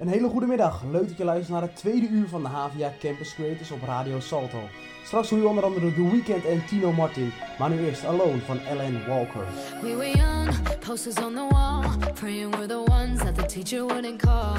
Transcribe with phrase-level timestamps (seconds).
[0.00, 0.82] Een hele goede middag.
[0.90, 4.20] Leuk dat je luistert naar het tweede uur van de HVA Campus Creators op Radio
[4.20, 4.58] Salto.
[5.04, 7.32] Straks hoor je onder andere The Weeknd en Tino Martin.
[7.58, 9.44] Maar nu eerst Alone van Ellen Walker.
[9.82, 11.82] We were young, posters on the wall,
[12.14, 14.54] praying we're the ones that the teacher wouldn't call.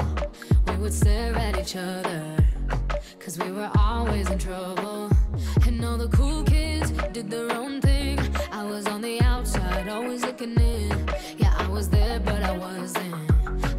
[0.64, 2.22] We would stare at each other,
[3.18, 5.08] cause we were always in trouble.
[5.66, 8.18] And all the cool kids did their own thing.
[8.52, 11.06] I was on the outside, always looking in.
[11.36, 13.31] Yeah, I was there, but I wasn't.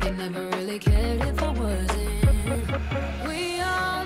[0.03, 2.67] They never really cared if I wasn't.
[3.25, 4.02] We all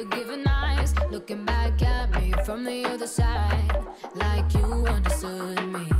[0.00, 3.84] forgiving eyes, looking back at me from the other side,
[4.14, 5.99] like you understood me.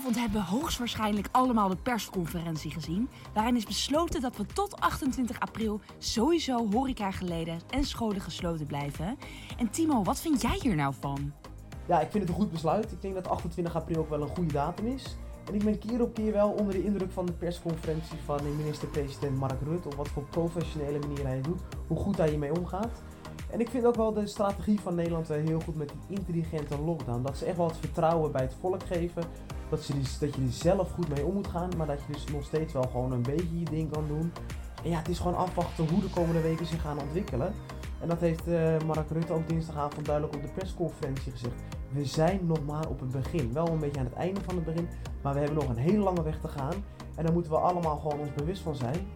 [0.00, 3.08] Dinsdagavond hebben we hoogstwaarschijnlijk allemaal de persconferentie gezien.
[3.34, 9.18] Waarin is besloten dat we tot 28 april sowieso horecageleden en scholen gesloten blijven.
[9.58, 11.32] En Timo, wat vind jij hier nou van?
[11.86, 12.92] Ja, ik vind het een goed besluit.
[12.92, 15.16] Ik denk dat 28 april ook wel een goede datum is.
[15.46, 18.54] En ik ben keer op keer wel onder de indruk van de persconferentie van de
[18.58, 19.88] minister-president Mark Rutte.
[19.88, 21.60] Op wat voor professionele manier hij het doet.
[21.86, 23.02] Hoe goed hij hiermee omgaat.
[23.52, 26.78] En ik vind ook wel de strategie van Nederland wel heel goed met die intelligente
[26.78, 27.22] lockdown.
[27.22, 29.22] Dat ze echt wel het vertrouwen bij het volk geven.
[29.68, 31.70] Dat, ze dus, dat je er zelf goed mee om moet gaan.
[31.76, 34.32] Maar dat je dus nog steeds wel gewoon een beetje je ding kan doen.
[34.84, 37.54] En ja, het is gewoon afwachten hoe de komende weken zich gaan ontwikkelen.
[38.00, 41.54] En dat heeft eh, Mark Rutte ook dinsdagavond duidelijk op de persconferentie gezegd.
[41.92, 43.52] We zijn nog maar op het begin.
[43.52, 44.88] Wel een beetje aan het einde van het begin.
[45.22, 46.74] Maar we hebben nog een hele lange weg te gaan.
[47.14, 49.06] En daar moeten we allemaal gewoon ons bewust van zijn.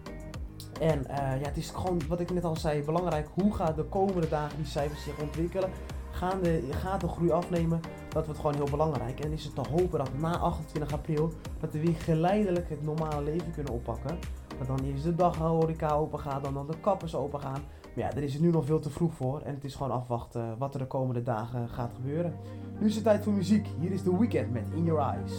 [0.80, 3.28] En eh, ja, het is gewoon, wat ik net al zei, belangrijk.
[3.34, 5.70] Hoe gaat de komende dagen die cijfers zich ontwikkelen?
[6.10, 7.80] Gaan de, gaat de groei afnemen?
[8.08, 9.20] Dat wordt gewoon heel belangrijk.
[9.20, 13.22] En is het te hopen dat na 28 april, dat we weer geleidelijk het normale
[13.22, 14.18] leven kunnen oppakken.
[14.58, 17.62] Dat dan eerst de daghoreca open gaat, dan, dan de kappers open gaan.
[17.94, 19.40] Maar ja, daar is het nu nog veel te vroeg voor.
[19.40, 22.34] En het is gewoon afwachten wat er de komende dagen gaat gebeuren.
[22.78, 23.68] Nu is het tijd voor muziek.
[23.80, 25.38] Hier is The Weeknd met In Your Eyes.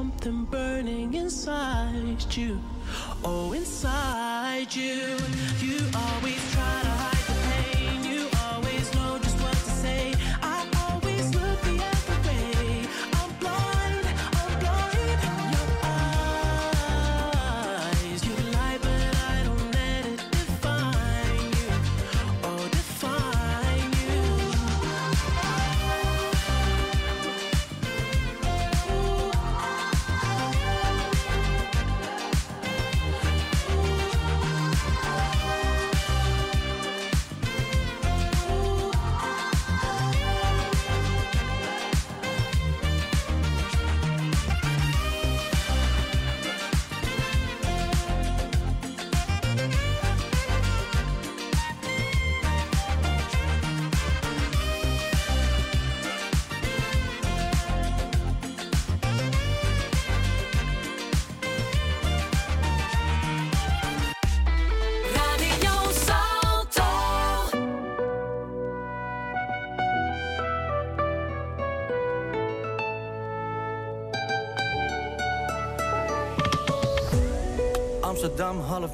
[0.00, 2.58] something burning inside you.
[3.22, 5.14] Oh, inside you.
[5.60, 7.19] You always try to hide.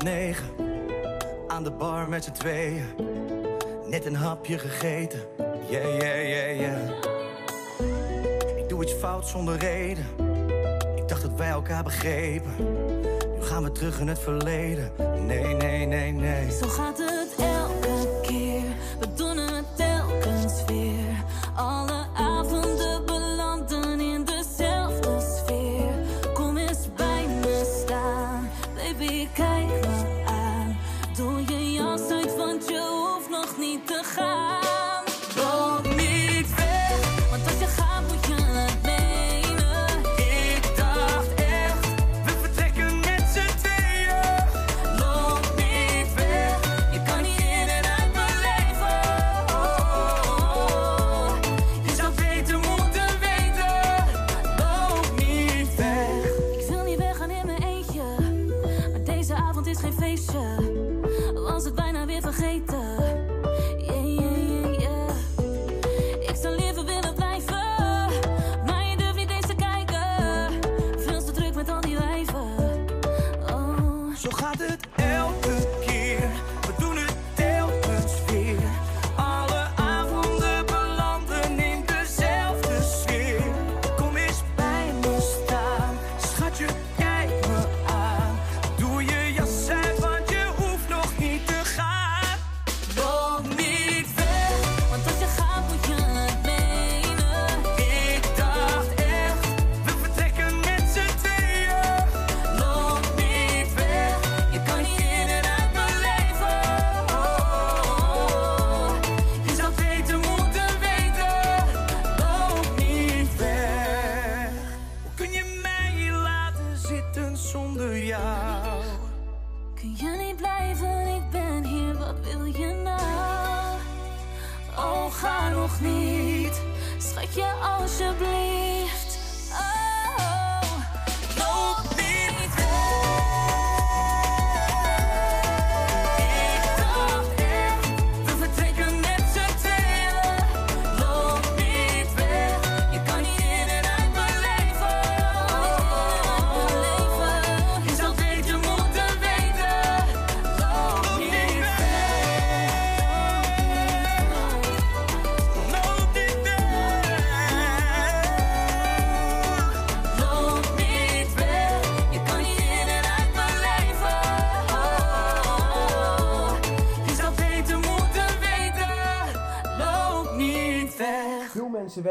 [0.05, 0.43] half
[1.49, 2.85] Aan de bar met z'n tweeën.
[3.87, 5.21] Net een hapje gegeten.
[5.71, 6.89] Yeah, yeah, yeah, yeah.
[8.57, 10.07] Ik doe iets fout zonder reden.
[10.97, 12.55] Ik dacht dat wij elkaar begrepen.
[13.37, 14.93] Nu gaan we terug in het verleden.
[15.27, 16.51] Nee, nee, nee, nee.
[16.51, 17.16] Zo gaat het.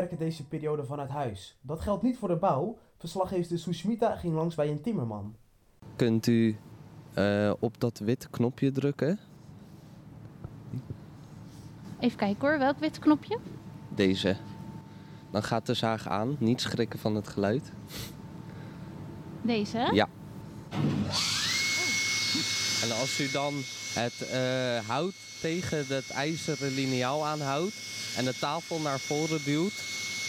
[0.09, 1.57] Werken deze periode vanuit huis.
[1.61, 2.77] Dat geldt niet voor de bouw.
[2.97, 5.35] Verslaggever Sushmita ging langs bij een timmerman.
[5.95, 6.57] Kunt u
[7.13, 9.19] eh, op dat witte knopje drukken?
[11.99, 13.39] Even kijken hoor, welk wit knopje?
[13.95, 14.37] Deze.
[15.31, 16.35] Dan gaat de zaag aan.
[16.39, 17.71] Niet schrikken van het geluid.
[19.41, 19.89] Deze?
[19.93, 20.07] Ja.
[22.83, 23.53] En als u dan
[23.93, 29.73] het eh, hout tegen het ijzeren liniaal aanhoudt en de tafel naar voren duwt,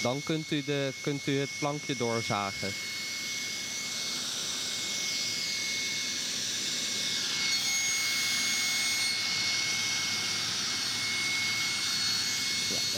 [0.03, 2.69] dan kunt u, de, kunt u het plankje doorzagen.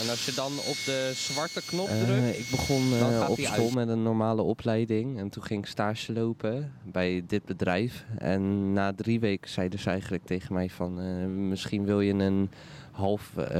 [0.01, 3.39] En als je dan op de zwarte knop drukt, ik begon dan eh, gaat op
[3.39, 3.73] school uit.
[3.73, 5.19] met een normale opleiding.
[5.19, 8.05] En toen ging ik stage lopen bij dit bedrijf.
[8.17, 10.99] En na drie weken zeiden ze eigenlijk tegen mij van...
[10.99, 12.49] eh, misschien wil je een
[12.99, 13.51] half eh,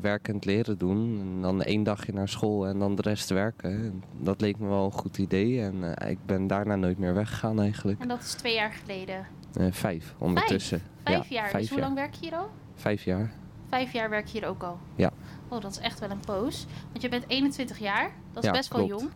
[0.00, 1.18] werkend leren doen.
[1.20, 3.70] En dan één dagje naar school en dan de rest werken.
[3.70, 5.60] En dat leek me wel een goed idee.
[5.62, 8.00] En eh, ik ben daarna nooit meer weggegaan eigenlijk.
[8.00, 9.26] En dat is twee jaar geleden.
[9.54, 10.82] Eh, vijf ondertussen.
[11.04, 11.48] Vijf Ja, jaar.
[11.50, 11.86] Vijf dus hoe jaar.
[11.86, 12.50] lang werk je hier al?
[12.74, 13.32] Vijf jaar.
[13.68, 14.78] Vijf jaar werk je hier ook al?
[14.94, 15.10] Ja.
[15.48, 16.66] Oh, dat is echt wel een poos.
[16.90, 18.10] Want je bent 21 jaar.
[18.32, 19.10] Dat is Ja, best wel jong.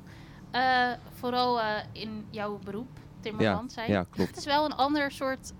[1.12, 1.60] Vooral
[1.92, 2.88] in jouw beroep,
[3.20, 3.90] timmerman Ja, zijn.
[3.90, 4.28] ja, klopt.
[4.30, 5.52] Het is wel een ander soort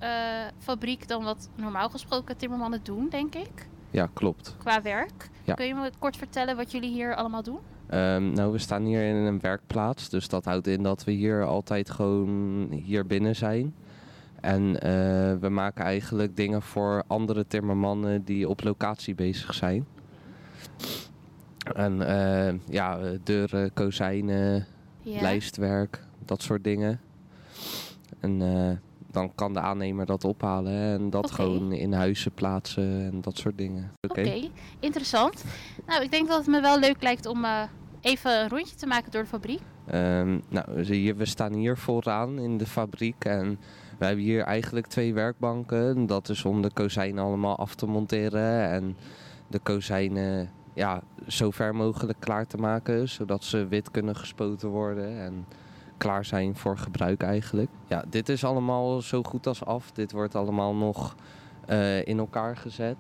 [0.59, 3.67] fabriek dan wat normaal gesproken timmermannen doen, denk ik.
[3.91, 4.55] Ja, klopt.
[4.59, 5.31] Qua werk.
[5.45, 5.55] Ja.
[5.55, 7.59] Kun je me kort vertellen wat jullie hier allemaal doen?
[7.87, 10.09] Ehm, nou, we staan hier in een werkplaats.
[10.09, 13.75] Dus dat houdt in dat we hier altijd gewoon hier binnen zijn.
[14.41, 14.91] En eh,
[15.41, 19.87] we maken eigenlijk dingen voor andere timmermannen die op locatie bezig zijn.
[21.75, 24.67] En eh, ja, deuren, kozijnen,
[25.03, 27.01] lijstwerk, dat soort dingen.
[28.21, 28.77] En eh,
[29.19, 33.39] dan kan de aannemer dat ophalen hè, en dat gewoon in huizen plaatsen en dat
[33.39, 33.93] soort dingen.
[34.09, 35.45] Oké, interessant.
[35.87, 37.63] Nou, ik denk dat het me wel leuk lijkt om eh,
[38.01, 39.61] even een rondje te maken door de fabriek.
[39.87, 43.59] Ehm, nou, je, we staan hier vooraan in de fabriek en
[43.99, 46.07] we hebben hier eigenlijk twee werkbanken.
[46.07, 48.97] Dat is om de kozijnen allemaal af te monteren en
[49.49, 55.21] de kozijnen ja, zo ver mogelijk klaar te maken, zodat ze wit kunnen gespoten worden
[55.21, 55.47] en
[55.99, 57.71] klaar zijn voor gebruik eigenlijk.
[57.87, 59.91] Ja, dit is allemaal zo goed als af.
[59.93, 61.15] Dit wordt allemaal nog
[61.67, 62.97] eh, in elkaar gezet.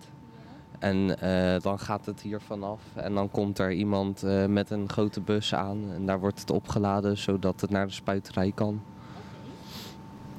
[0.78, 4.88] En eh, dan gaat het hier vanaf en dan komt er iemand eh, met een
[4.88, 8.83] grote bus aan en daar wordt het opgeladen zodat het naar de spuiterij kan.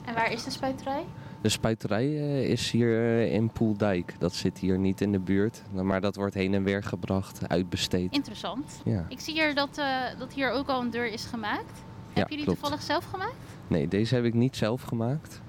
[0.05, 1.05] En waar is de spuiterij?
[1.41, 4.15] De spuiterij is hier in Poeldijk.
[4.19, 8.13] Dat zit hier niet in de buurt, maar dat wordt heen en weer gebracht, uitbesteed.
[8.13, 8.81] Interessant.
[8.85, 9.05] Ja.
[9.09, 9.81] Ik zie hier dat,
[10.17, 11.83] dat hier ook al een deur is gemaakt.
[12.13, 12.59] Heb je die klopt.
[12.59, 13.33] toevallig zelf gemaakt?
[13.67, 15.41] Nee, deze heb ik niet zelf gemaakt.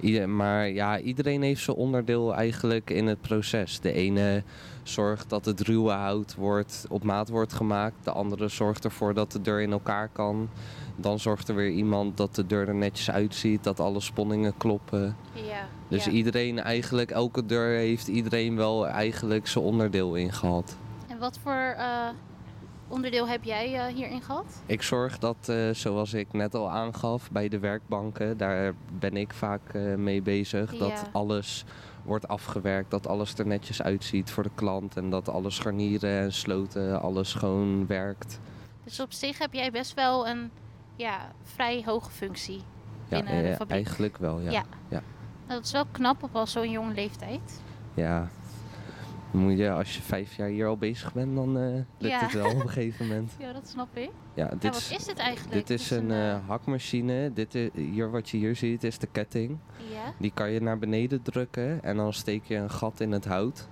[0.00, 3.80] Ieder- maar ja, iedereen heeft zijn onderdeel eigenlijk in het proces.
[3.80, 4.42] De ene
[4.82, 7.94] zorgt dat het ruwe hout wordt, op maat wordt gemaakt.
[8.04, 10.48] De andere zorgt ervoor dat de deur in elkaar kan.
[10.96, 15.16] Dan zorgt er weer iemand dat de deur er netjes uitziet, dat alle sponningen kloppen.
[15.32, 15.68] Ja.
[15.88, 16.10] Dus ja.
[16.10, 20.76] iedereen eigenlijk, elke deur heeft iedereen wel eigenlijk zijn onderdeel in gehad.
[21.08, 22.08] En wat voor eh,
[22.88, 24.62] onderdeel heb jij eh, hierin gehad?
[24.66, 29.32] Ik zorg dat, eh, zoals ik net al aangaf, bij de werkbanken, daar ben ik
[29.32, 30.76] vaak eh, mee bezig.
[30.76, 31.64] Dat alles
[32.04, 34.96] wordt afgewerkt, dat alles er netjes uitziet voor de klant.
[34.96, 38.40] En dat alle scharnieren en sloten, alles gewoon werkt.
[38.84, 40.50] Dus op zich heb jij best wel een
[40.96, 42.62] ja, vrij hoge functie
[43.08, 43.70] Ja, binnen de fabriek.
[43.70, 44.50] eigenlijk wel, ja.
[44.50, 44.64] Ja.
[44.88, 45.02] ja.
[45.46, 47.60] Dat is wel knap op al zo'n jonge leeftijd.
[47.94, 48.28] Ja.
[49.30, 51.64] Moet je, als je vijf jaar hier al bezig bent, dan eh
[51.98, 52.20] lukt Ja.
[52.20, 53.32] het wel op een gegeven moment.
[53.38, 54.10] Ja, dat snap ik.
[54.34, 55.52] Ja, Ja, dit wat is dit eigenlijk?
[55.66, 57.32] Dit is is een een, eh, hakmachine.
[57.32, 59.58] Dit is, hier, wat je hier ziet is de ketting.
[59.92, 63.24] Ja, Die kan je naar beneden drukken en dan steek je een gat in het
[63.24, 63.68] hout.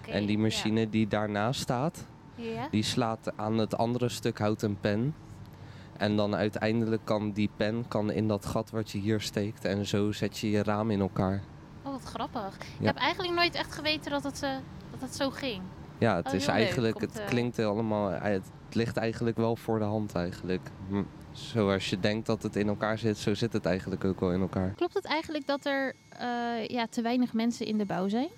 [0.00, 0.10] oké.
[0.10, 0.42] en die ja.
[0.42, 2.68] machine die daarnaast staat, Ja.
[2.70, 5.14] die slaat aan het andere stuk hout een pen.
[5.96, 9.64] En dan uiteindelijk kan die pen kan in dat gat wat je hier steekt.
[9.64, 11.42] En zo zet je je raam in elkaar.
[11.82, 12.56] Oh, wat grappig.
[12.78, 14.50] Ik heb eigenlijk nooit echt geweten dat het, eh,
[15.02, 15.62] dat zo ging.
[15.98, 18.42] Ja, het Oh, is leuk eigenlijk, het te- klinkt allemaal, eh, het
[18.72, 20.70] ligt eigenlijk wel voor de hand eigenlijk.
[20.88, 24.32] Hm, Zoals je denkt dat het in elkaar zit, zo zit het eigenlijk ook wel
[24.32, 24.72] in elkaar.
[24.76, 28.28] Klopt het eigenlijk dat er eh, ja, te weinig mensen in de bouw zijn?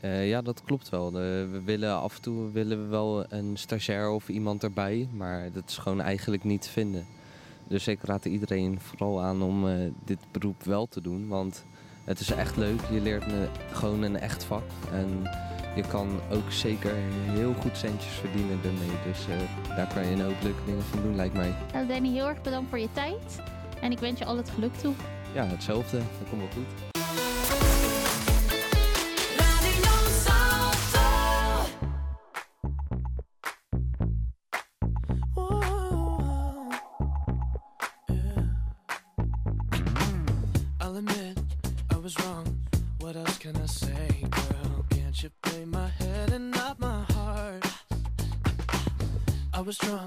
[0.00, 1.10] Eh, ja, dat klopt wel.
[1.10, 5.52] De- we willen af en toe willen we wel een stagiair of iemand erbij, maar
[5.52, 7.06] dat is gewoon eigenlijk niet te vinden.
[7.68, 11.64] Dus ik raad iedereen vooral aan om eh, dit beroep wel te doen, want
[12.04, 12.80] het is echt leuk.
[12.90, 13.24] Je leert
[13.72, 15.30] gewoon een echt vak en
[15.74, 16.92] je kan ook zeker
[17.30, 18.98] heel goed centjes verdienen ermee.
[19.06, 21.54] Dus eh, daar kan je een hoop leuke dingen van doen, lijkt mij.
[21.72, 23.40] Nou, Danny, heel erg bedankt voor je tijd.
[23.80, 24.94] En ik wens je al het geluk toe.
[25.34, 25.96] Ja, hetzelfde.
[25.96, 26.93] Dat komt wel goed.
[49.74, 50.03] was drunk.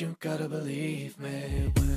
[0.00, 1.89] you gotta believe me.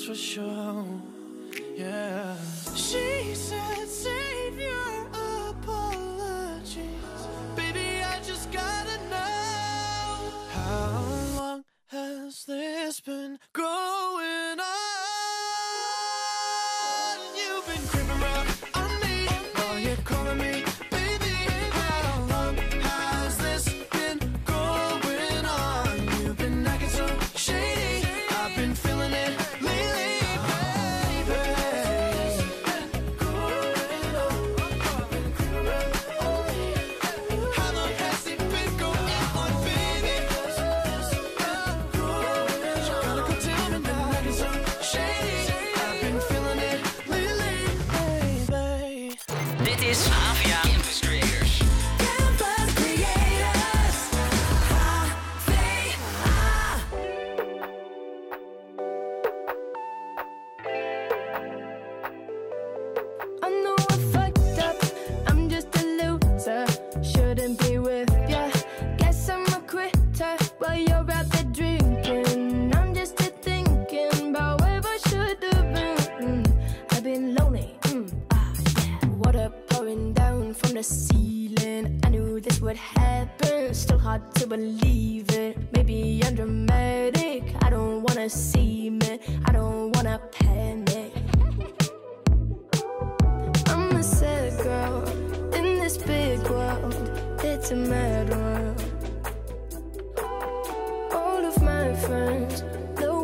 [0.00, 0.71] for sure.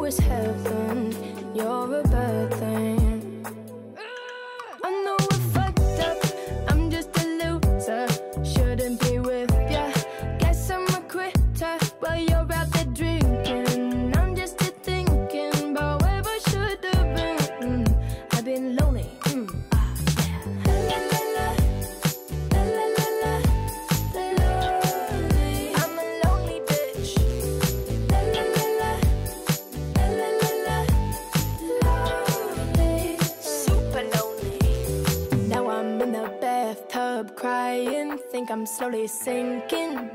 [0.08, 1.14] was heaven.
[1.54, 2.07] You're a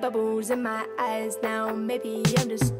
[0.03, 1.73] bubbles in my eyes now.
[1.73, 2.72] Maybe I'm just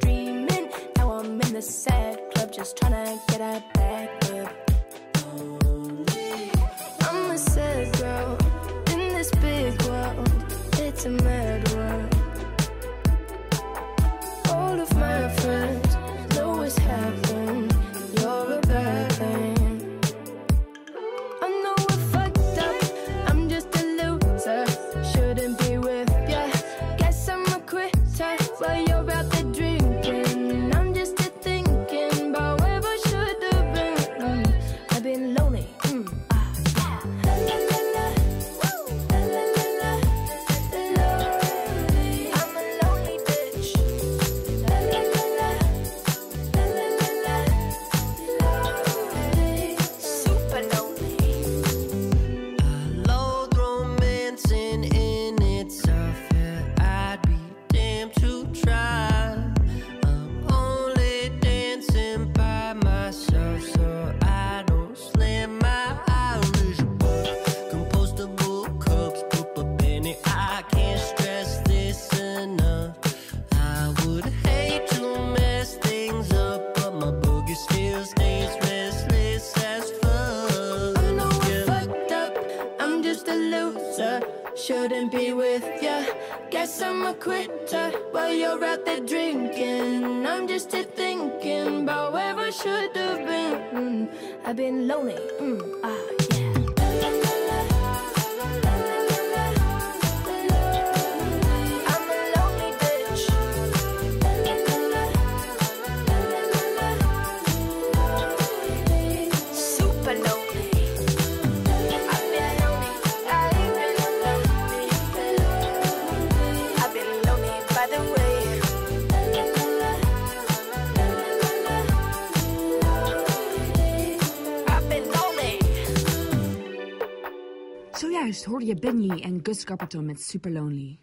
[129.22, 130.98] en Gus Carperton met Super Lonely.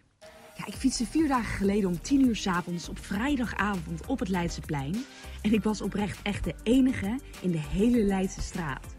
[0.55, 4.29] Ja, ik fietste vier dagen geleden om 10 uur 's avonds op vrijdagavond op het
[4.29, 4.95] Leidseplein.
[5.41, 8.95] En ik was oprecht echt de enige in de hele Leidse straat.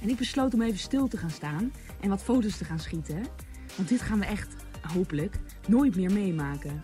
[0.00, 3.26] En ik besloot om even stil te gaan staan en wat foto's te gaan schieten.
[3.76, 6.82] Want dit gaan we echt, hopelijk, nooit meer meemaken.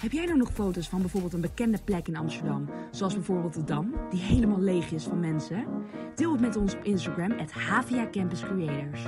[0.00, 3.64] Heb jij nou nog foto's van bijvoorbeeld een bekende plek in Amsterdam, zoals bijvoorbeeld de
[3.64, 5.64] Dam, die helemaal leeg is van mensen?
[6.14, 9.02] Deel het met ons op Instagram, at Havia Campus Creators.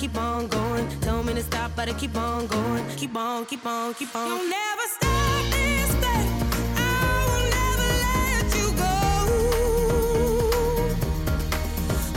[0.00, 0.88] Keep on going.
[1.00, 2.84] Tell me to stop, but I keep on going.
[2.96, 4.26] Keep on, keep on, keep on.
[4.28, 6.28] You'll never stop this thing.
[6.76, 6.88] I
[7.28, 8.96] will never let you go.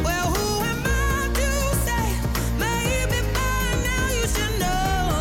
[0.05, 1.49] Well, who am I to
[1.85, 2.05] say?
[2.65, 5.11] Maybe by now you should know.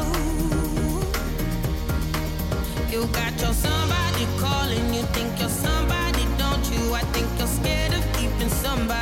[2.93, 6.95] You got your somebody calling, you think you're somebody, don't you?
[6.95, 9.02] I think you're scared of keeping somebody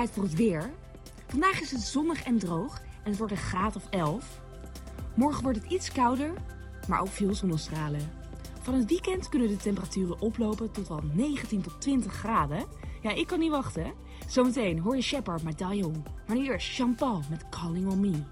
[0.00, 0.70] Tijd voor het weer.
[1.26, 4.40] Vandaag is het zonnig en droog en het wordt een graad of 11.
[5.14, 6.32] Morgen wordt het iets kouder,
[6.88, 8.10] maar ook veel zonnestralen.
[8.62, 12.64] Van het weekend kunnen de temperaturen oplopen tot wel 19 tot 20 graden.
[13.02, 13.92] Ja, ik kan niet wachten.
[14.28, 16.04] Zometeen hoor je Shepard met Dion.
[16.26, 18.22] Maar nu eerst Chantal met Calling on Me.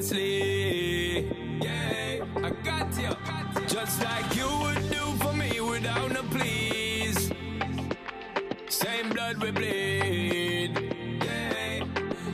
[0.00, 1.28] intensely.
[1.62, 3.14] Yeah, I got you.
[3.66, 7.30] Just like you would do for me without a please.
[8.68, 10.78] Same blood we bleed.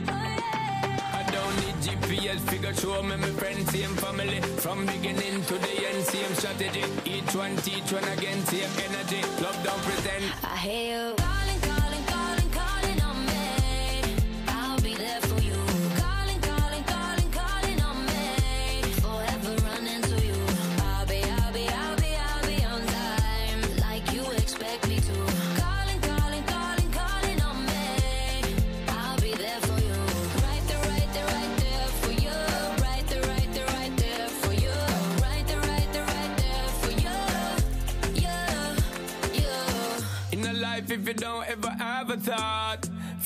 [0.09, 4.41] I don't need GPS figure show me my friends, same family.
[4.63, 6.83] From beginning to the end, same strategy.
[7.05, 9.21] Each one teach one again, same energy.
[9.43, 10.23] Love don't pretend.
[10.43, 11.36] I hear you.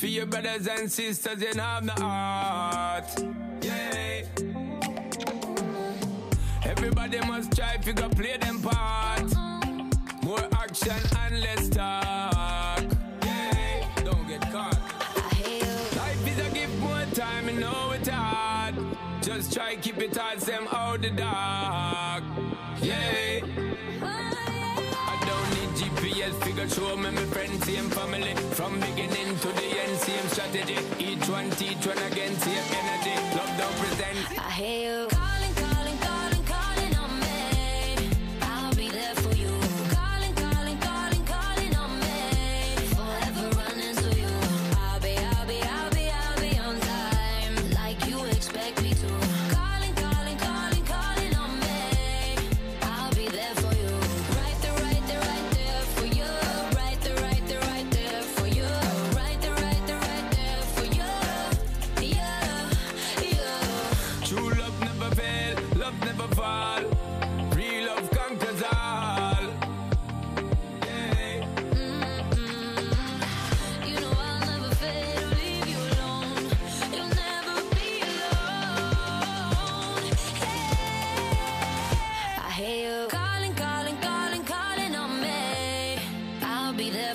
[0.02, 3.06] For your brothers and sisters, you know I'm the heart.
[3.62, 4.24] Yeah.
[6.66, 9.32] Everybody must try if you go play them part.
[10.24, 12.84] More action and less talk.
[13.24, 13.86] Yeah.
[14.04, 14.80] Don't get caught.
[15.96, 18.74] Life is a gift, more time, and know it's hard.
[19.22, 22.24] Just try keep it hard, them out the dark.
[22.82, 23.42] Yeah.
[24.02, 28.41] I don't need GPS, figure show me my friends and family.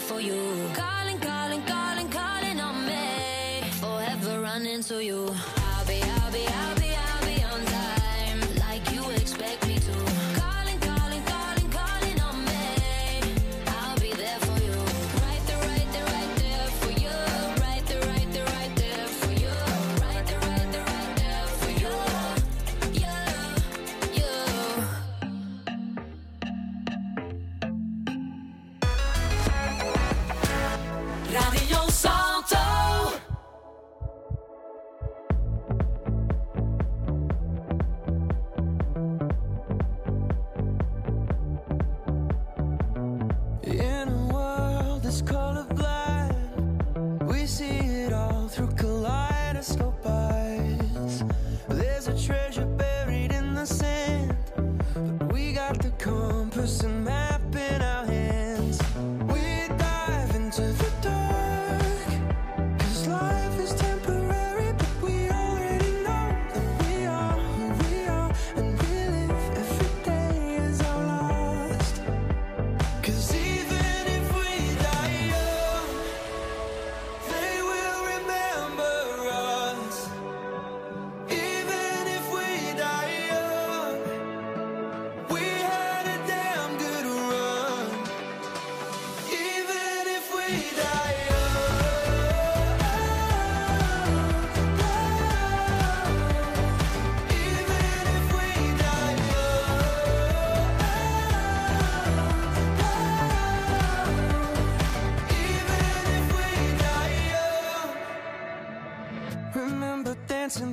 [0.06, 0.70] for you.
[0.72, 3.60] Calling, calling, calling, calling on me.
[3.80, 5.34] Forever running to you.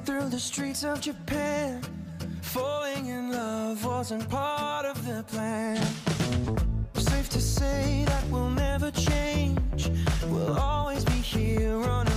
[0.06, 1.82] through the streets of Japan.
[2.42, 5.78] Falling in love wasn't part of the plan.
[6.96, 9.90] Safe to say that we'll never change.
[10.28, 12.08] We'll always be here on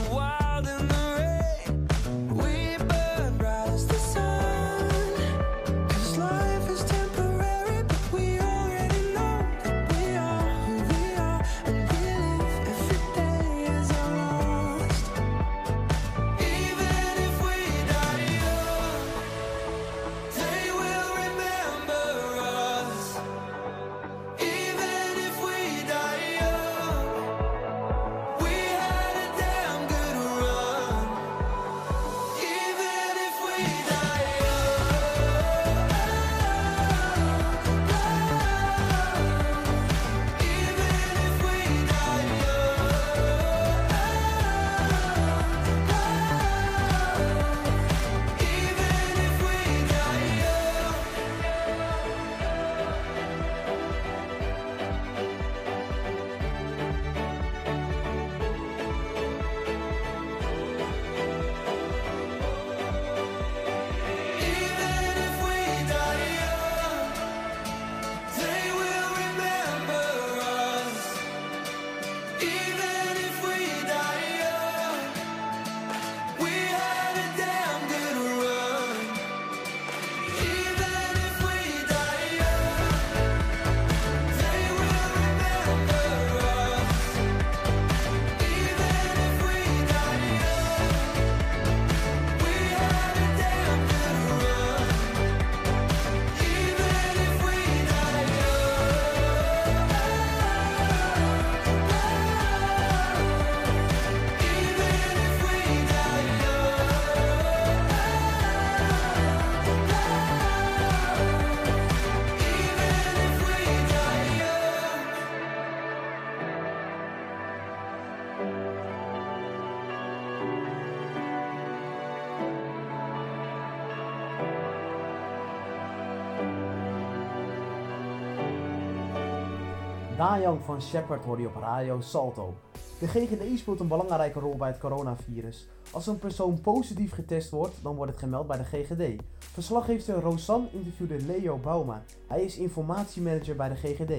[130.27, 132.55] Daan van Shepard hoor je op Radio Salto.
[132.99, 135.67] De GGD speelt een belangrijke rol bij het coronavirus.
[135.91, 139.23] Als een persoon positief getest wordt, dan wordt het gemeld bij de GGD.
[139.39, 142.03] Verslaggever Rosanne interviewde Leo Bauma.
[142.27, 144.13] Hij is informatiemanager bij de GGD.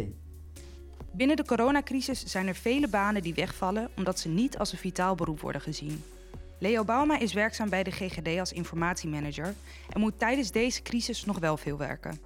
[1.11, 5.15] Binnen de coronacrisis zijn er vele banen die wegvallen omdat ze niet als een vitaal
[5.15, 6.03] beroep worden gezien.
[6.59, 9.53] Leo Bauma is werkzaam bij de GGD als informatiemanager
[9.89, 12.19] en moet tijdens deze crisis nog wel veel werken.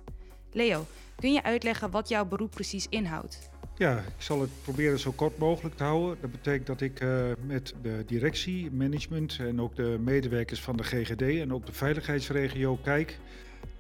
[0.52, 3.51] Leo, kun je uitleggen wat jouw beroep precies inhoudt?
[3.82, 6.18] Ja, ik zal het proberen zo kort mogelijk te houden.
[6.22, 10.84] Dat betekent dat ik uh, met de directie, management en ook de medewerkers van de
[10.84, 13.18] GGD en ook de veiligheidsregio kijk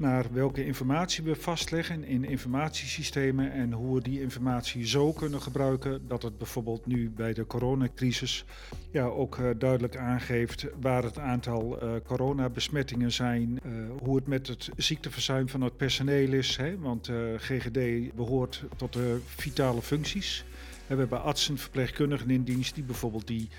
[0.01, 6.07] naar welke informatie we vastleggen in informatiesystemen en hoe we die informatie zo kunnen gebruiken
[6.07, 8.45] dat het bijvoorbeeld nu bij de coronacrisis
[8.91, 14.47] ja, ook uh, duidelijk aangeeft waar het aantal uh, coronabesmettingen zijn, uh, hoe het met
[14.47, 20.45] het ziekteverzuim van het personeel is, hè, want GGD behoort tot de vitale functies.
[20.87, 23.49] We hebben artsen, verpleegkundigen in dienst die bijvoorbeeld die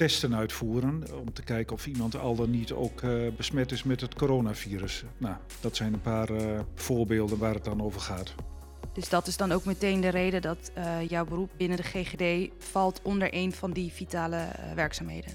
[0.00, 4.00] testen uitvoeren om te kijken of iemand al dan niet ook uh, besmet is met
[4.00, 5.04] het coronavirus.
[5.18, 8.34] Nou, dat zijn een paar uh, voorbeelden waar het dan over gaat.
[8.92, 12.52] Dus dat is dan ook meteen de reden dat uh, jouw beroep binnen de GGD
[12.58, 15.32] valt onder een van die vitale werkzaamheden.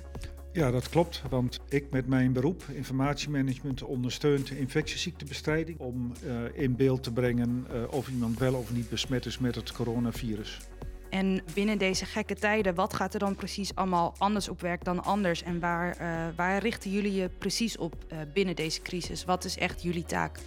[0.53, 6.11] Ja, dat klopt, want ik met mijn beroep, informatiemanagement, ondersteunt infectieziektebestrijding om
[6.53, 10.59] in beeld te brengen of iemand wel of niet besmet is met het coronavirus.
[11.09, 15.03] En binnen deze gekke tijden, wat gaat er dan precies allemaal anders op werk dan
[15.03, 15.43] anders?
[15.43, 19.25] En waar, uh, waar richten jullie je precies op uh, binnen deze crisis?
[19.25, 20.39] Wat is echt jullie taak?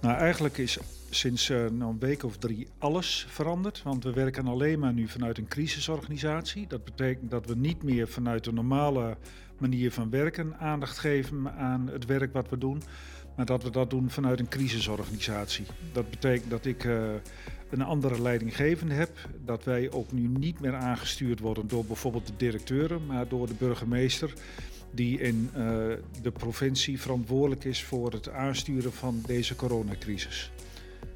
[0.00, 0.78] Nou, eigenlijk is
[1.10, 3.82] sinds uh, nou een week of drie alles veranderd.
[3.82, 6.66] Want we werken alleen maar nu vanuit een crisisorganisatie.
[6.66, 9.16] Dat betekent dat we niet meer vanuit de normale
[9.58, 12.82] manier van werken aandacht geven aan het werk wat we doen.
[13.36, 15.66] Maar dat we dat doen vanuit een crisisorganisatie.
[15.92, 16.88] Dat betekent dat ik
[17.70, 19.10] een andere leidinggevende heb.
[19.44, 23.54] Dat wij ook nu niet meer aangestuurd worden door bijvoorbeeld de directeuren, maar door de
[23.54, 24.32] burgemeester.
[24.90, 25.58] Die in uh,
[26.22, 30.50] de provincie verantwoordelijk is voor het aansturen van deze coronacrisis.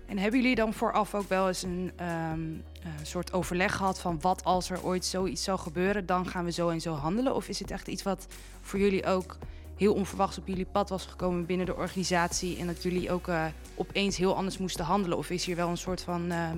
[0.07, 1.93] En hebben jullie dan vooraf ook wel eens een
[2.33, 6.45] um, uh, soort overleg gehad van wat als er ooit zoiets zou gebeuren, dan gaan
[6.45, 7.35] we zo en zo handelen?
[7.35, 8.27] Of is het echt iets wat
[8.61, 9.39] voor jullie ook
[9.81, 13.45] heel onverwachts op jullie pad was gekomen binnen de organisatie en dat jullie ook uh,
[13.75, 15.19] opeens heel anders moesten handelen?
[15.19, 16.51] Of is hier wel een soort van uh,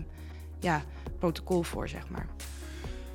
[0.59, 0.83] ja,
[1.18, 2.27] protocol voor, zeg maar?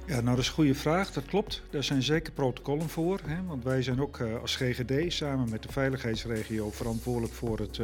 [0.05, 1.11] Ja, nou dat is een goede vraag.
[1.11, 1.63] Dat klopt.
[1.69, 3.19] Daar zijn zeker protocollen voor.
[3.25, 3.43] Hè?
[3.45, 7.79] Want wij zijn ook uh, als GGD samen met de veiligheidsregio verantwoordelijk voor het,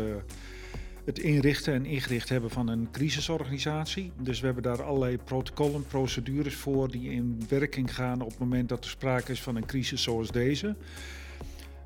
[1.06, 4.12] het inrichten en ingericht hebben van een crisisorganisatie.
[4.20, 8.70] Dus we hebben daar allerlei protocollen, procedures voor die in werking gaan op het moment
[8.70, 10.76] dat er sprake is van een crisis zoals deze.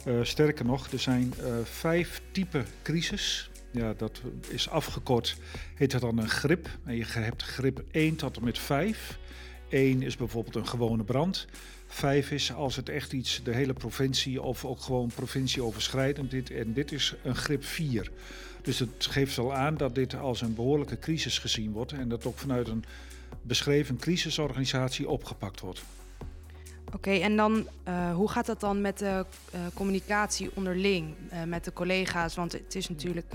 [0.07, 3.49] Uh, sterker nog, er zijn uh, vijf typen crisis.
[3.71, 5.37] Ja, dat is afgekort,
[5.75, 6.69] heet dat dan een grip.
[6.85, 9.17] En je hebt grip 1 tot en met 5.
[9.69, 11.47] 1 is bijvoorbeeld een gewone brand.
[11.87, 16.51] 5 is als het echt iets, de hele provincie of ook gewoon provincieoverschrijdend dit.
[16.51, 18.11] En dit is een grip 4.
[18.61, 21.91] Dus het geeft al aan dat dit als een behoorlijke crisis gezien wordt.
[21.91, 22.83] En dat ook vanuit een
[23.41, 25.81] beschreven crisisorganisatie opgepakt wordt.
[26.87, 29.25] Oké, okay, en dan uh, hoe gaat dat dan met de
[29.55, 32.35] uh, communicatie onderling uh, met de collega's?
[32.35, 33.33] Want het is natuurlijk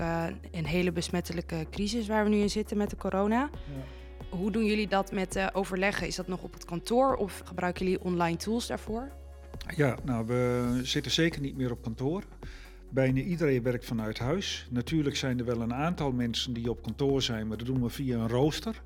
[0.51, 3.49] een hele besmettelijke crisis waar we nu in zitten met de corona.
[3.51, 4.37] Ja.
[4.37, 6.07] Hoe doen jullie dat met overleggen?
[6.07, 9.11] Is dat nog op het kantoor of gebruiken jullie online tools daarvoor?
[9.75, 12.23] Ja, nou, we zitten zeker niet meer op kantoor.
[12.89, 14.67] Bijna iedereen werkt vanuit huis.
[14.69, 17.89] Natuurlijk zijn er wel een aantal mensen die op kantoor zijn, maar dat doen we
[17.89, 18.81] via een rooster.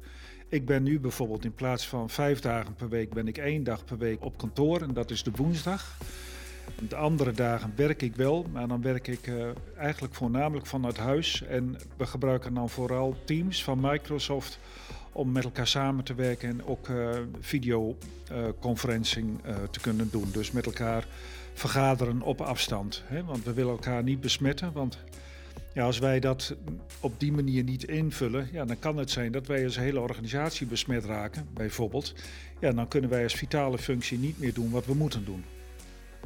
[0.50, 3.86] Ik ben nu bijvoorbeeld in plaats van vijf dagen per week, ben ik één dag
[3.86, 5.98] per week op kantoor en dat is de woensdag.
[6.90, 11.44] De andere dagen werk ik wel, maar dan werk ik uh, eigenlijk voornamelijk vanuit huis.
[11.44, 14.60] En we gebruiken dan vooral Teams van Microsoft
[15.12, 20.30] om met elkaar samen te werken en ook uh, videoconferencing uh, te kunnen doen.
[20.32, 21.08] Dus met elkaar
[21.54, 23.04] vergaderen op afstand.
[23.06, 23.24] Hè?
[23.24, 24.98] Want we willen elkaar niet besmetten, want
[25.74, 26.56] ja, als wij dat
[27.00, 30.68] op die manier niet invullen, ja, dan kan het zijn dat wij als hele organisatie
[30.68, 32.14] besmet raken, bijvoorbeeld.
[32.60, 35.44] Ja, dan kunnen wij als vitale functie niet meer doen wat we moeten doen.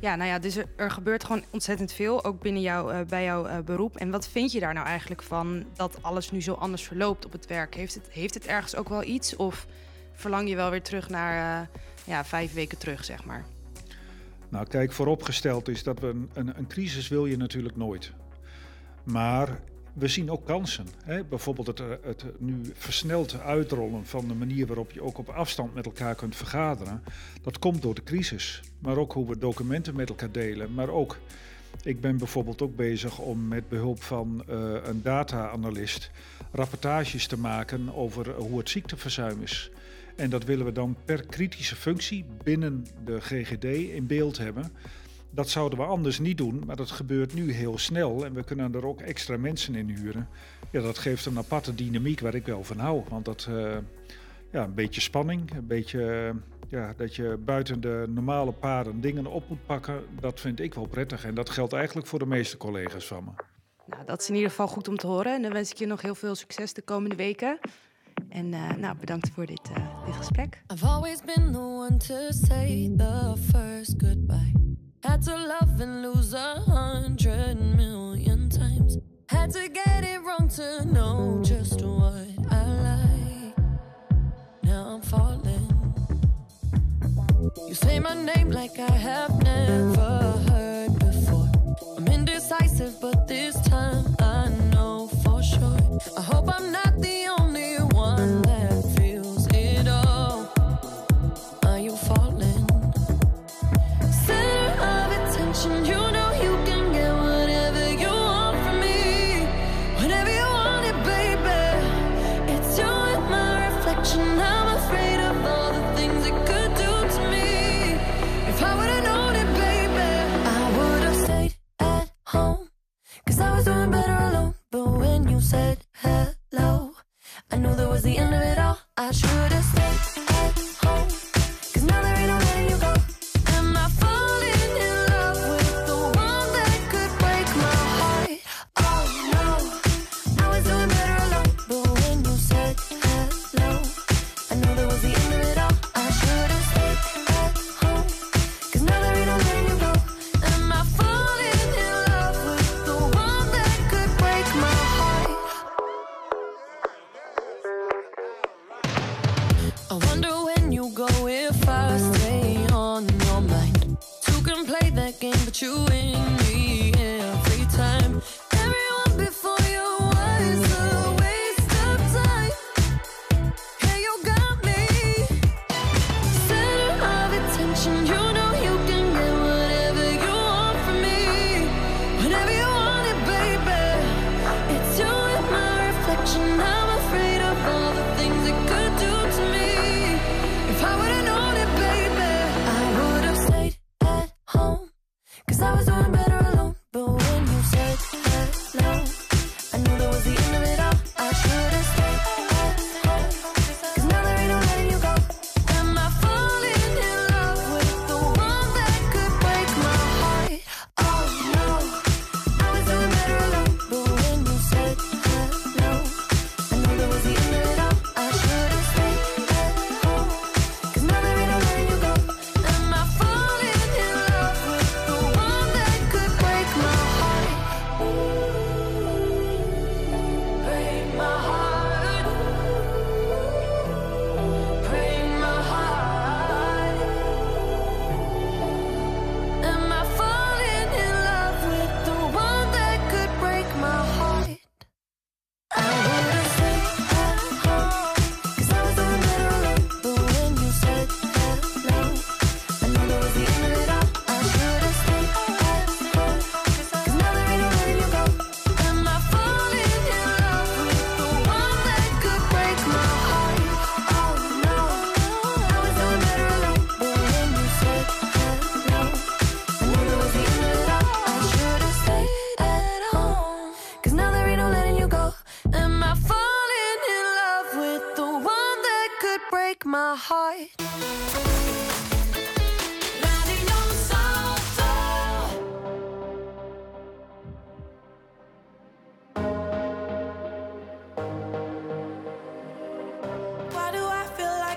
[0.02, 3.24] Ja, nou ja, dus er, er gebeurt gewoon ontzettend veel, ook binnen jou, uh, bij
[3.24, 3.96] jouw uh, beroep.
[3.96, 7.32] En wat vind je daar nou eigenlijk van dat alles nu zo anders verloopt op
[7.32, 7.76] het werk?
[7.76, 9.36] Heeft het, heeft het ergens ook wel iets?
[9.36, 9.68] Of
[10.14, 11.68] verlang je wel weer terug naar uh,
[12.06, 13.46] ja, vijf weken terug, zeg maar?
[14.50, 18.12] Nou, kijk, vooropgesteld is dat we een, een, een crisis wil je natuurlijk nooit.
[19.12, 19.60] Maar
[19.94, 20.88] we zien ook kansen.
[21.04, 21.24] Hè?
[21.24, 25.86] Bijvoorbeeld het, het, nu versneld uitrollen van de manier waarop je ook op afstand met
[25.86, 27.04] elkaar kunt vergaderen.
[27.42, 28.62] Dat komt door de crisis.
[28.80, 30.74] Maar ook hoe we documenten met elkaar delen.
[30.74, 31.18] Maar ook
[31.84, 36.12] Ik ben bijvoorbeeld ook bezig om met behulp van eh, een data-analyst
[36.52, 39.72] rapportages te maken over hoe het ziekteverzuim is.
[40.16, 44.72] En dat willen we dan per kritische functie binnen de GGD in beeld hebben.
[45.32, 48.74] Dat zouden we anders niet doen, maar dat gebeurt nu heel snel en we kunnen
[48.74, 50.28] er ook extra mensen in huren.
[50.72, 53.04] Ja, dat geeft een aparte dynamiek waar ik wel van hou.
[53.10, 53.78] Want dat, eh,
[54.52, 56.34] ja, een beetje spanning, een beetje
[56.70, 60.88] ja, dat je buiten de normale paden dingen op moet pakken, dat vind ik wel
[60.88, 61.26] prettig.
[61.26, 63.32] En dat geldt eigenlijk voor de meeste collega's van me.
[63.86, 65.36] Nou, dat is in ieder geval goed om te horen.
[65.36, 67.60] En dan wens ik je nog heel veel succes de komende weken.
[68.30, 70.64] En eh, nou, bedankt voor dit, eh, dit gesprek.
[70.74, 74.52] I've always been the one to say the first goodbye.
[75.04, 79.00] Had to love and lose a hundred million times.
[79.30, 83.58] Had to get it wrong to know just what I like.
[84.64, 85.68] Now I'm falling.
[87.68, 91.01] You say my name like I have never heard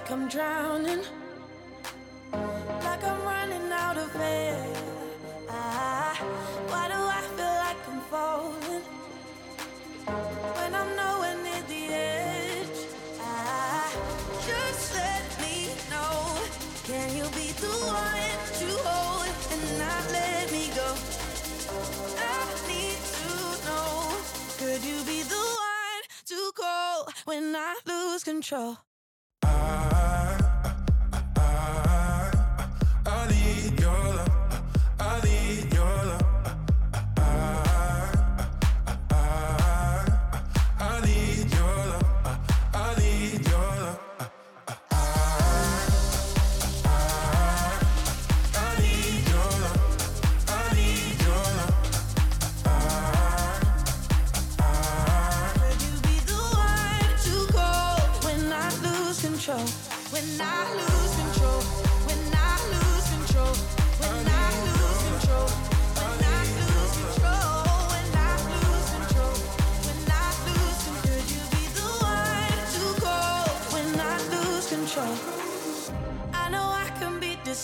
[0.04, 1.02] like I'm drowning?
[2.30, 4.66] Like I'm running out of air.
[5.48, 6.14] Ah,
[6.68, 8.82] why do I feel like I'm falling?
[10.56, 12.80] When I'm nowhere near the edge.
[13.18, 13.90] Ah,
[14.46, 16.36] just let me know.
[16.84, 20.88] Can you be the one to hold and not let me go?
[22.20, 23.32] I need to
[23.64, 24.12] know.
[24.58, 28.76] Could you be the one to call when I lose control?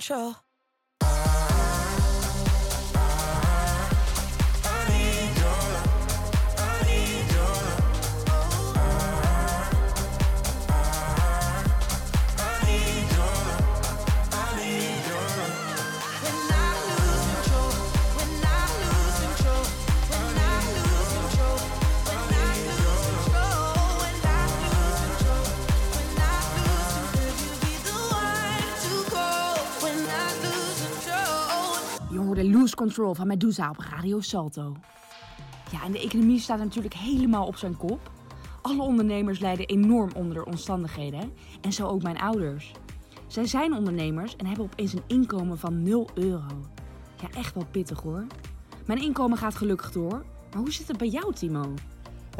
[0.00, 0.51] Control?
[32.42, 34.76] Hoorde Lose Control van Medusa op Radio Salto.
[35.70, 38.10] Ja, en de economie staat natuurlijk helemaal op zijn kop.
[38.62, 41.32] Alle ondernemers lijden enorm onder de omstandigheden.
[41.60, 42.72] En zo ook mijn ouders.
[43.26, 46.66] Zij zijn ondernemers en hebben opeens een inkomen van 0 euro.
[47.20, 48.26] Ja, echt wel pittig hoor.
[48.86, 50.24] Mijn inkomen gaat gelukkig door.
[50.50, 51.74] Maar hoe zit het bij jou, Timo?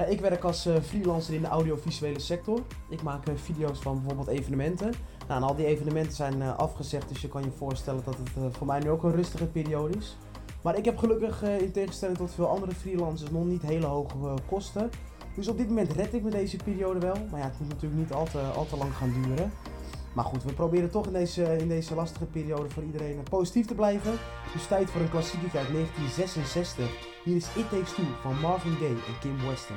[0.09, 2.63] Ik werk als eh, freelancer in de audiovisuele sector.
[2.91, 4.93] Ik maak eh, video's van bijvoorbeeld evenementen.
[5.29, 8.43] Nou, al die evenementen zijn eh, afgezegd, dus je kan je voorstellen dat het eh,
[8.51, 10.17] voor mij nu ook een rustige periode is.
[10.63, 14.35] Maar ik heb gelukkig eh, in tegenstelling tot veel andere freelancers nog niet hele hoge
[14.47, 14.91] kosten.
[15.35, 17.17] Dus op dit moment red ik me deze periode wel.
[17.31, 18.25] Maar ja, het moet natuurlijk niet al
[18.67, 19.53] te, lang gaan duren.
[20.15, 23.75] Maar goed, we proberen toch in deze, in deze lastige periode voor iedereen positief te
[23.75, 24.13] blijven.
[24.53, 26.91] Dus tijd voor een klassieker uit 1966.
[27.25, 29.77] Hier is It Takes Two van Marvin Gaye en Kim Weston.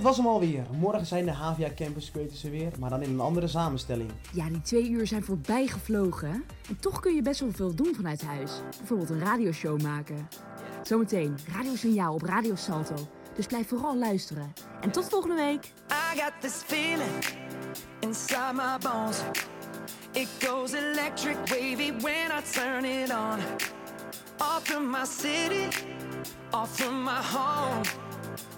[0.00, 0.64] Dit was hem alweer.
[0.78, 4.10] Morgen zijn de HVA Campus Creators er weer, maar dan in een andere samenstelling.
[4.32, 6.44] Ja, die twee uur zijn voorbij gevlogen.
[6.68, 8.52] En toch kun je best wel veel doen vanuit huis.
[8.78, 10.28] Bijvoorbeeld een radioshow maken.
[10.82, 12.94] Zometeen Radio Signaal op Radio Salto.
[13.34, 14.52] Dus blijf vooral luisteren.
[14.80, 15.72] En tot volgende week.
[16.14, 17.24] I got this feeling
[18.00, 19.20] inside my bones.
[20.12, 23.38] It goes electric wavy when I turn it on.
[24.38, 25.68] Off from my city,
[26.50, 28.09] off from my home.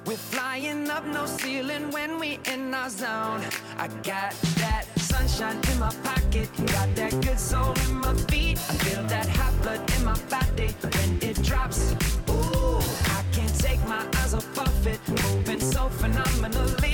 [0.04, 3.42] We're flying up no ceiling when we in our zone.
[3.78, 8.58] I got that sunshine in my pocket, got that good soul in my feet.
[8.58, 11.92] I feel that hot blood in my body when it drops.
[12.28, 12.78] Ooh,
[13.16, 16.91] I can't take my eyes off of it, moving so phenomenally.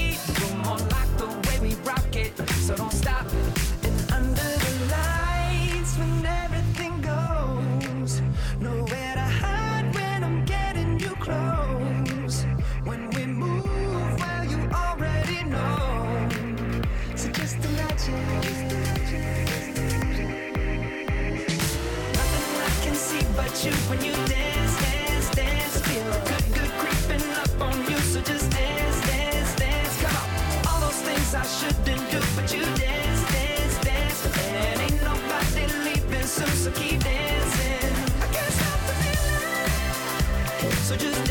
[40.99, 41.25] Got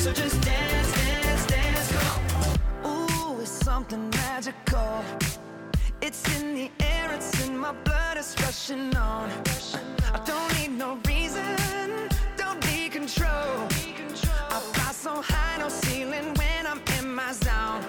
[0.00, 1.92] so just dance, dance, dance.
[2.86, 5.04] Ooh, it's something magical.
[6.00, 9.30] It's in the air, it's in my blood, it's rushing on.
[10.12, 11.56] I don't need no reason,
[12.36, 13.68] don't need control.
[14.50, 17.82] I fly so high no ceiling when I'm in my zone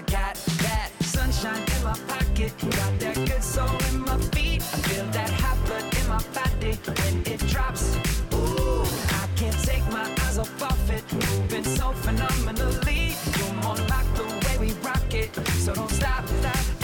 [0.00, 4.62] I got that sunshine in my pocket, got that good soul in my feet.
[4.62, 5.39] I feel that
[5.70, 7.96] blood in my body when it drops.
[8.34, 8.82] Ooh,
[9.22, 13.14] I can't take my eyes off of it, moving so phenomenally.
[13.36, 15.30] You're more like the way we rock it,
[15.64, 16.79] so don't stop, stop,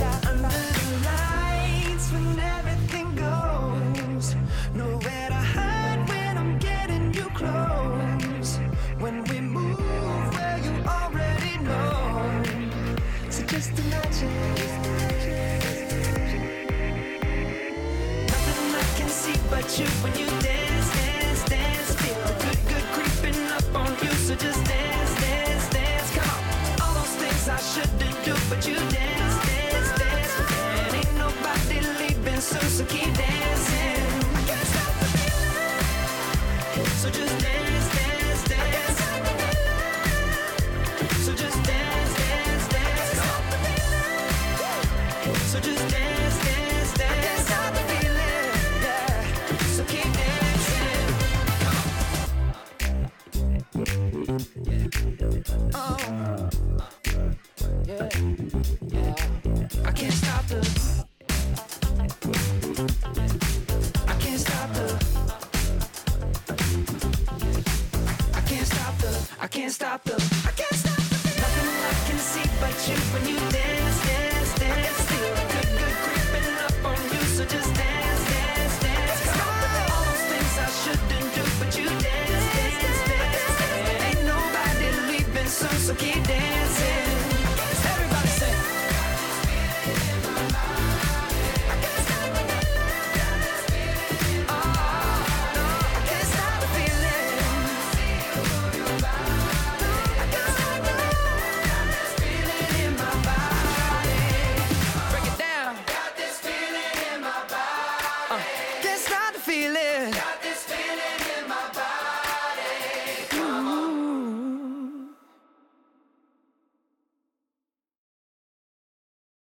[19.78, 20.25] you when you